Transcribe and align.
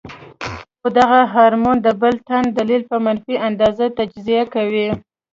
خو 0.79 0.87
دغه 0.99 1.21
هارمون 1.33 1.77
د 1.81 1.87
بل 2.01 2.15
تن 2.27 2.43
دليل 2.59 2.81
پۀ 2.89 2.97
منفي 3.05 3.35
انداز 3.47 3.77
تجزيه 3.97 4.43
کوي- 4.53 4.87